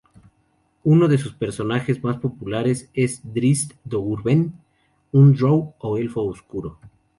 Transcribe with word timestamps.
Uno 0.83 1.07
de 1.07 1.19
sus 1.19 1.35
personajes 1.35 2.03
más 2.03 2.17
populares 2.17 2.89
es 2.95 3.21
Drizzt 3.23 3.73
Do'Urden, 3.83 4.51
un 5.11 5.35
drow, 5.35 5.75
o 5.77 5.95
elfo 5.99 6.23
oscuro. 6.23 6.79